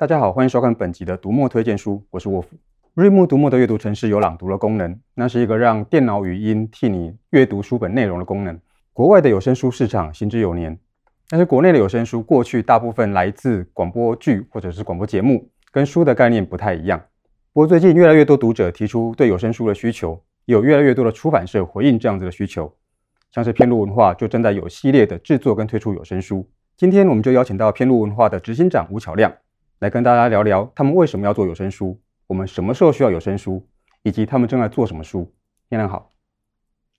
[0.00, 2.48] 大家好，欢迎收看本集的读墨推荐书，我是沃夫。
[2.94, 8.58] 瑞木读墨的阅读程式有朗读的功能，那是一个让电脑语音替你阅读书本内容的功能。
[8.94, 10.78] 国外的有声书市场行之有年，
[11.28, 16.98] 但是国内的有声书过去大部分来自广播剧或者是广播节目，跟书的概念不太一样。
[17.52, 22.74] 不过最近越来越多读者提出对有声书的需求，有越来越多的出版社回应这样子的需求，
[23.30, 26.48] 像是遍路文化就正在有系列的制作跟推出有声书。
[26.78, 29.30] 今天我们就邀请到遍路文化的执行长吴巧亮。
[29.80, 33.66] 来跟大家聊聊他们为什么要做有声书，我们什么时候需要有声书，
[34.02, 35.34] 以及他们正在做什么书。
[35.70, 36.10] 亮亮好，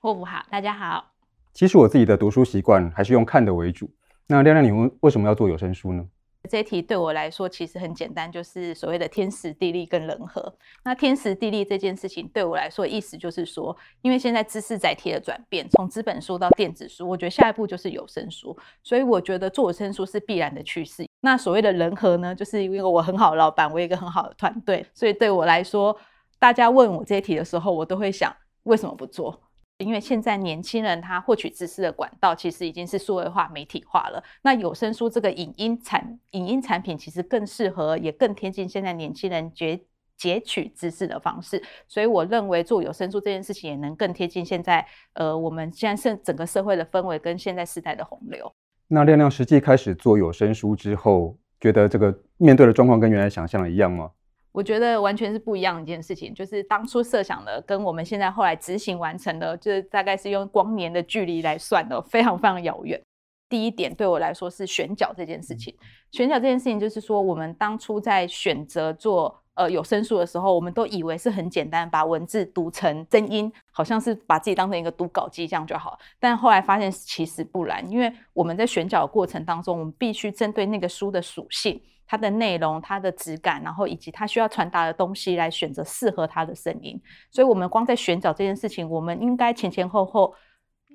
[0.00, 1.04] 霍普好，大家好。
[1.52, 3.90] 其实我自己的读书习惯还是用看的为主。
[4.28, 6.06] 那亮亮，你为为什么要做有声书呢？
[6.48, 10.54] 这一题对我来说其实很简单，就是所谓的天时地利跟人和。
[10.84, 21.06] 那天时地利这件事情对我来说，意思就是说，因为现在知识载体的转变，从纸本书到电子书，我觉得下一步就是有声书，所以我觉得做有声书是必然的趋势。
[21.20, 25.94] 那所谓的人和呢，就是因为我很好的老板，我有一个很好的团队，所以对我来说，
[26.38, 29.47] 大家问我这一题的时候，我都会想，为什么不做？
[29.78, 34.22] 因为现在年轻人他获取知识的管道其实已经是数位化、媒体化了。
[34.42, 39.80] 那有声书这个影音产影音产品其实更适合，也更贴近现在年轻人擷
[40.18, 41.62] 擷取知识的方式。
[41.86, 48.52] 所以我认为做有声书这件事情也能更贴近现在呃我们现在是整个社会的氛围跟现在时代的洪流。
[48.88, 54.10] 那亮亮实际开始做有声书之后，觉得这个面对的状况跟原来想象的一样吗？
[54.58, 63.00] 我觉得完全是不一样的一件事情，就是当初设想的跟我们现在后来执行完成的，就是大概是用光年的距离来算的，非常非常遥远。
[63.48, 65.72] 第一点对我来说是选角这件事情，
[66.10, 75.98] 选角这件事情就是说，我们当初在选择做呃有声书的时候，我们都以为是很简单，把文字读成声音，好像是把自己当成一个读稿机这样就好。
[76.18, 81.82] 但后来发现其实不然，因为我们在选角的过程当中，我们必须针对那个书的属性。
[82.10, 86.98] 它的内容、它的质感，然后以及它需要传达的东西，来选择适合它的声音。
[87.30, 90.34] 所以，我们光在选角这件事情，我们应该前前后后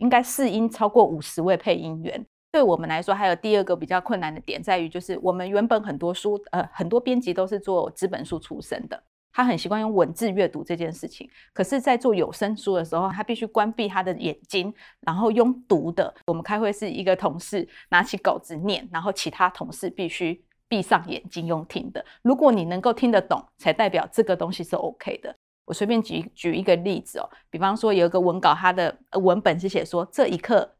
[0.00, 2.26] 应该试音超过五十位配音员。
[2.50, 11.28] 对我们来说，还有第二个比较困难的点在于，就是我们原本很多书，呃，很多编辑都是做纸本书出身的，他很习惯用文字阅读这件事情。
[11.52, 16.14] 可是，在做有声书的时候，他必须关闭他的眼睛，然后用读的。
[16.26, 20.42] 我们开会是一个同事拿起稿子念，然后其他同事必须。
[20.70, 25.34] 闭上眼睛用听的，如果你能够听得懂，才代表这个东西是 OK 的。
[25.64, 30.70] 我随便举举一个例子哦，比方说有一个文稿，它的文本是写说这一刻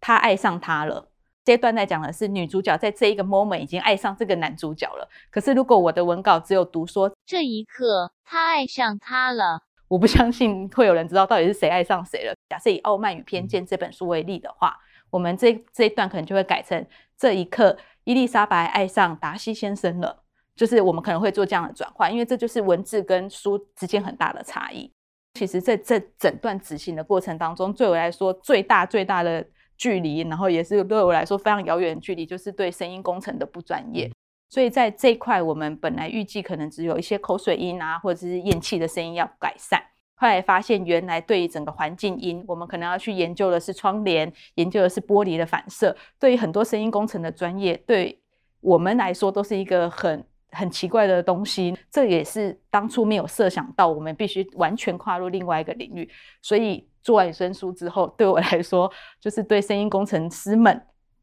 [0.00, 1.08] 他爱上她了，
[1.44, 5.08] 这一段在讲的是女主角在这一个 moment 已经爱上这个男主角了。
[5.30, 12.34] 可是如果我的文稿只有读说这一刻他爱上她了，我不相信会有人知道到底是谁爱上谁了。
[12.48, 14.76] 假设以《傲慢与偏见》这本书为例的话，
[15.10, 16.86] 我们这这一段可能就会改成
[17.16, 17.76] 这一刻。
[18.04, 20.22] 伊丽莎白爱上达西先生了，
[20.56, 24.90] 就是我们可能会做这样的转换，因为这就是文字跟书之间很大的差异。
[25.34, 29.46] 其实，在这整段执行的过程当中，对我来说最大最大的
[29.78, 34.10] 距离，然后也是对我来说非常遥远的距离，就是对声音工程的不专业。
[34.50, 39.82] 所以在这一块，我们本来预计可能只有一些口水音啊，或者是咽气的声音要改善。
[40.14, 45.96] 后来发现，原来对于整个环境音，我们可能要去研究的是窗帘，研究的是玻璃的反射。
[46.18, 48.18] 对于很多声音工程的专业，对
[48.60, 51.76] 我们来说都是一个很很奇怪的东西。
[51.88, 56.10] 这也是当初没有设想到，我们必须完全跨入另外一个领域。
[56.42, 60.78] 所以做完有声书之后，对我来说，就是对声音工程师们，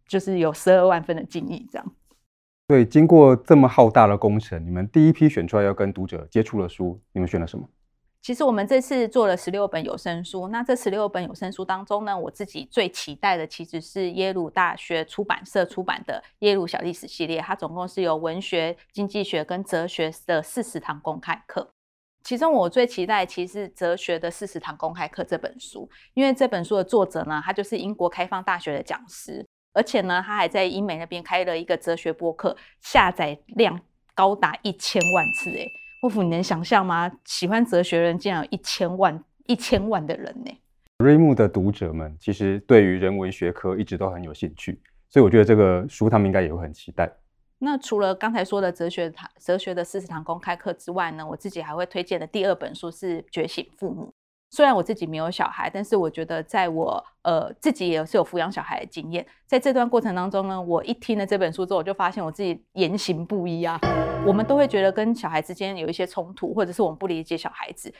[0.07, 1.63] 就是有十二万分的敬意。
[1.71, 1.91] 这样。
[2.67, 7.69] 对，经过这么浩大的工程，你们第一批选出来要跟读者接触的书，你们选了什么？
[8.19, 21.74] 其实我们这次做了十六本有声书，那这十六本有声书当中呢，我自己最期待的其实是耶鲁大学出版社出版的耶鲁小历史系列，它总共是有文学、经济学跟哲学的四十堂公开课。
[22.25, 33.79] 其中我最期待其实哲学的四十堂公开课这本书，因为这本书的作者呢，他就是英国开放大学的讲师，而且呢，他还在英美那边开了一个哲学播客，下载量
[34.15, 35.67] 高达一千万次，诶
[36.01, 37.11] 沃夫，你能想象吗？
[37.25, 40.51] 喜欢哲学人竟然有一千万、一千万的人呢？
[40.97, 47.07] 瑞木的读者们其实对于人文学科一直都很有兴趣，所以我觉得这个书他们应该也会很期待。
[47.59, 54.07] 那除了刚才说的哲学堂、哲学的四十堂公开课之外呢，我自己还会推荐的第二本书是《觉醒父母》。
[54.51, 63.79] 虽然我自己没有小孩，但是我觉得在我呃自己也是有抚养小孩的经验，在这段过程当中呢，我一听了这本书之后，我就发现我自己言行不一啊。
[64.25, 67.93] 我们都会觉得跟小孩之间有一些冲突，或者是我们不理解小孩子。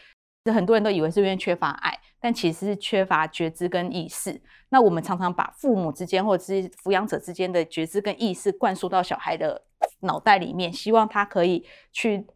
[0.45, 4.39] 这很多人都以为是因为缺乏爱，但其实是缺乏觉知跟意识。
[4.69, 9.59] 那我们常常把父母之间或者是抚养者之间的觉知跟意识灌输到小孩的
[10.01, 12.27] 脑袋里面，希望他可以去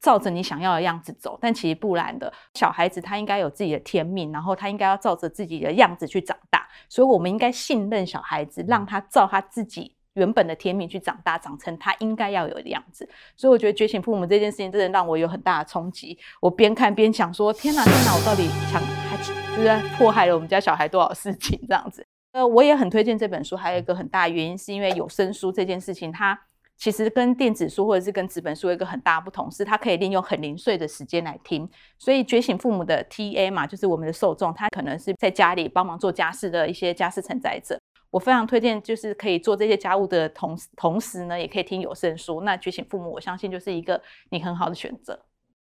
[0.00, 2.32] 照着你想要的样子走，但其实不然的。
[2.54, 6.68] 小孩子他应该有自己的天命，然后他应该要照着自己的样子去长大。
[6.88, 9.95] 所以，我们应该信任小孩子，让他照他自己。
[10.16, 13.08] 原本的天命去长大，长成他应该要有的样子。
[13.36, 16.18] 所以我觉得觉醒父母这件事情真的让我有很大的冲击。
[16.40, 19.16] 我边看边想说：天哪，天哪，我到底想还
[19.56, 22.04] 就是迫害了我们家小孩多少事情这样子？
[22.32, 23.56] 呃，我也很推荐这本书。
[23.56, 26.38] 还有一个很大的原因是因为有声书这件事情，它
[26.76, 31.66] 其实跟电子书或者是跟纸本书有一个很大的不同，是它可以利用很零碎的时间来听。
[31.98, 37.78] 所以觉醒父母的 TA 嘛，就是我们的受众，他可能是在家里帮忙做家事的一些家事承载者。
[38.10, 42.40] 我非常推荐，就是可以做这些家务的同时，同时呢，也可以听有声书。
[42.42, 44.00] 那觉醒父母，我相信就是一个
[44.30, 45.18] 你很好的选择。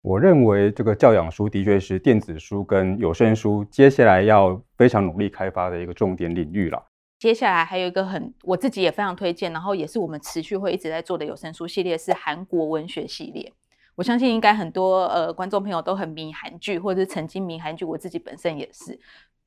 [0.03, 6.82] 我认为这个教养书的确是电子书跟有声书接下来要非常努力开发的一个重点领域了。
[7.19, 13.53] 接下来还有一个很，我自己也非常推荐，然后也是我们持续会一直在做的有声书系列，是韩国文学系列。
[13.94, 18.99] 我相信应该很多呃观众朋友都很迷韩剧，或者是曾经迷韩剧，我自己本身也是。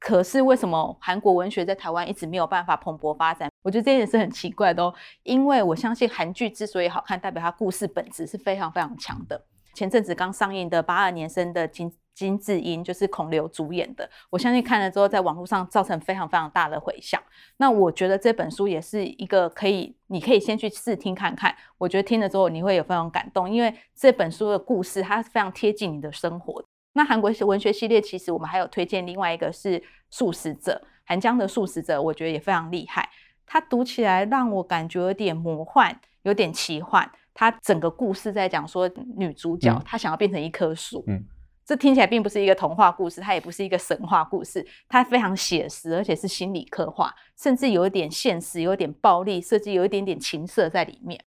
[0.04, 3.50] 可是为什么韩国文学在台湾一直没有办法蓬勃发展？
[3.64, 4.94] 我觉得这件事很奇怪的哦。
[5.24, 9.46] 因为我相信韩剧之所以好看，代表它故事本质是非常非常强的。
[9.74, 14.08] 前阵子刚上映的八二年生的金金智英，就是孔刘主演的。
[14.30, 17.22] 我相信看了之后，在网络上造成非常非常大的回响。
[17.56, 21.56] 那我觉得这本书也是一个可以，你可以先去试听看看。
[21.78, 26.62] 我觉得听了之后你会有非常感动，因为这本书的故事它是非常贴近你的生活。
[26.94, 29.80] 那韩国文学系列，其实我们还有推荐另外一个是
[30.12, 33.10] 《素食者》，韩江的《素食者》，我觉得也非常厉害。
[33.46, 37.12] 它读起来让我感觉有点魔幻，有点奇幻。
[37.34, 41.04] 它整个故事在讲说，女主角她想要变成一棵树。
[41.08, 41.24] 嗯，
[41.66, 51.20] 这听起来并不是一个童话故事，它也不是一个神话故事，它非常写实，而且是心理刻画，甚至有一点现实，有一点暴力，甚至有一点点情色在里面。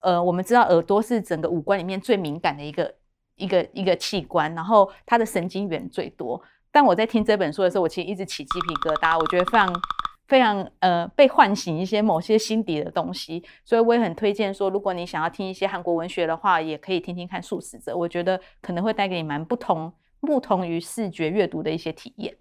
[0.00, 2.94] 呃，我们知道耳朵是整个五官里面最敏感的一个。
[3.40, 6.40] 一个一个器官，然后它的神经元最多。
[6.70, 9.82] 但我在听这本书的时候，我其实一直起鸡皮疙瘩，我觉得非常
[10.28, 13.42] 非常呃被唤醒一些某些心底的东西。
[13.64, 22.32] 所以我也很推荐说，如果你想要听一些韩国文学的话，也可以听听看《素食者》，我觉得可能会带给你蛮不同不同于视觉阅读的一些体验。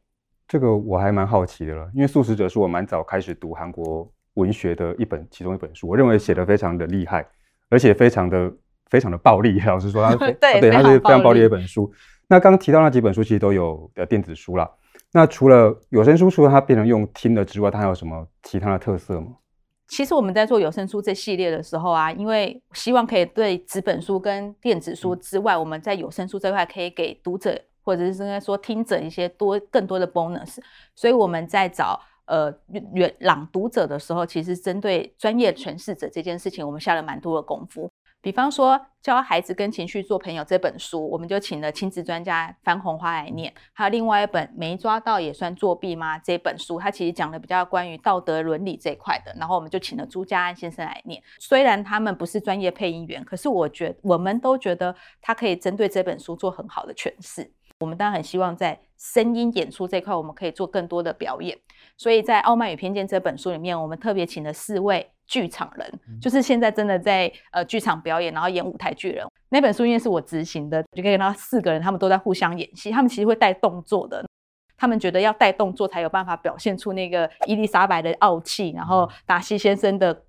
[0.48, 7.26] 这个我还蛮好奇的了，因为《素食者》是我蛮早开始读韩国文学的一本其中一本书，我认为写得非常的厉害，
[7.70, 8.54] 而且非常的。
[8.90, 11.92] 非常的暴力， 老实说，它对， 对，它是非常暴力的一本书。
[12.28, 14.70] 那刚刚提到那几本书，其实都有的电子书啦。
[15.12, 19.30] 那除了有声书，除了它变成用听的之外，它还有什么其他的特色吗？
[19.88, 30.58] 其实我们在做有声书这系列的时候啊，因为希望可以对纸本书跟电子书之外，嗯、我们在有声书这块可以给读者或者是应该说听者一些多更多的 bonus。
[30.94, 32.54] 所以我们在找呃
[32.94, 37.90] 原朗读者的时候，其实针对专业诠释者这件事情，我们下了蛮多的功夫。
[38.22, 43.54] 比方说，教孩子跟情绪做朋友这本书，我们就请了亲子专家番红花来念。
[43.72, 46.20] 还有另外一本没抓到也算作弊吗？
[46.20, 51.24] 这本书它其实讲的比较关于道德伦理这一块的，然后我们就请了朱家安先生来念。
[51.40, 57.50] 虽然他们不是专业配音员，可是我觉得我们都觉得他可以针对这本书做很好的诠释。
[57.80, 61.58] 我们当然很希望在声音演出这块，我们可以做更多的表演。
[61.96, 65.10] 所以在《傲慢与偏见》这本书里面，我们特别请了四位。
[65.30, 65.88] 剧场人
[66.20, 69.24] 就是现在真的在呃剧场表演，然后演舞台剧人。
[69.50, 72.90] 那本书因为是我执行的，就可以看到四个人，他们都在互相演戏。
[72.90, 74.26] 他们其实会带动作的，
[74.76, 80.24] 他们觉得要带动作才有办法表现出那个伊丽莎白的傲气，然后达西先生的，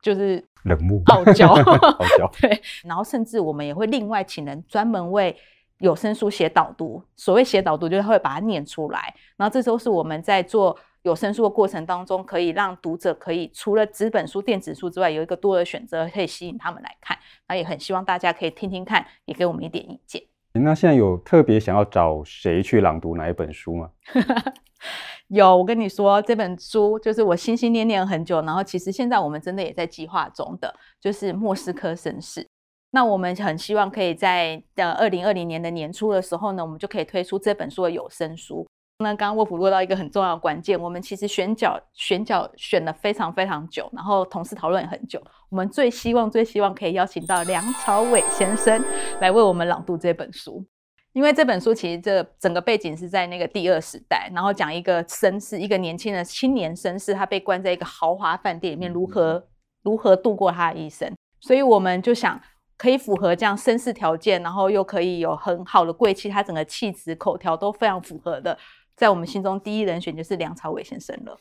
[0.00, 2.28] 就是冷漠、傲娇、 傲娇。
[2.42, 5.36] 对，然后甚至我们也会另外请人专门为
[5.78, 7.00] 有声书写导读。
[7.14, 9.14] 所谓写导读，就是会把它念出来。
[9.36, 10.76] 然后这都是我们在做。
[11.02, 17.18] 有声书的过程当中，可以让读者可以除了纸本书、电子书之外，有一个多的选择，可以吸引他们来看。
[17.48, 20.22] 那也很希望大家可以听听看，也给我们一点意见。
[20.54, 23.90] 那现在有特别想要找谁去朗读哪一本书吗？
[25.28, 32.42] 有，我跟你说，这本书就是我心心念念很久，然后其实现在我们真的也在计划中的，就是《莫斯科绅士》。
[32.90, 38.68] 那我们很希望可以在呃二零二零年的年初的时候呢，我们就可以推出这本书的有声书。
[39.02, 45.22] 那刚刚沃普落到一个很重要的关键，我们其实选角选角选了非常非常久，然后同事讨论也很久。
[45.50, 48.82] 我们最希望最希望可以邀请到梁朝伟先生
[49.20, 50.64] 来为我们朗读这本书，
[51.12, 59.46] 因为这本书其实这整个背景是在那个第二时代，然后讲一个绅士，一个年轻的青年绅士，他被关在一个豪华饭店里面，如何
[59.82, 61.12] 如何度过他的一生。
[61.40, 62.40] 所以我们就想。
[62.78, 68.58] 可以符合这样绅士条件，然后又可以有很好的贵气，他整个气质口条都非常符合的，
[68.96, 71.38] 在我们心中第一人选就是梁朝伟先生了。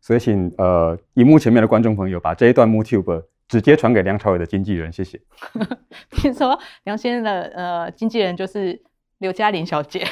[0.00, 5.20] 所以请呃，荧幕前面的观众朋友把这一段 MooTube 直接传给梁朝伟的经纪人，谢谢。
[6.10, 8.82] 听说梁先生的呃经纪人就是
[9.18, 10.06] 刘嘉玲小姐。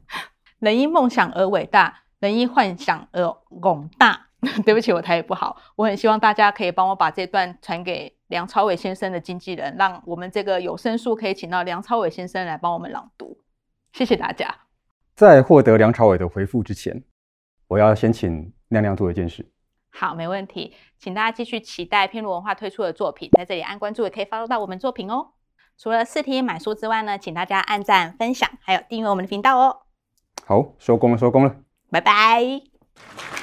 [0.60, 3.30] 人因梦想而伟大，人因幻想而
[3.60, 4.26] 广大。
[4.64, 5.60] 对不起，我台语不好。
[5.76, 13.38] 我很希望大家可以帮我把这段传给梁朝伟先生的经纪人，让我们这个有声书可以请到梁朝伟先生来帮我们朗读。
[13.92, 14.69] 谢谢大家。
[15.20, 17.04] 在获得梁朝伟的回复之前，
[17.68, 19.46] 我要先请亮亮做一件事。
[19.90, 25.32] 好，没问题，请大家继续期待片路文化推出的作品，在这里按关注也可以 follow 到我们作品哦。
[25.76, 29.82] 除了试听买书之外呢，请大家按赞、分享，还有订阅我们的频道哦。
[30.46, 31.54] 好，收工了，收工了，
[31.90, 33.39] 拜拜。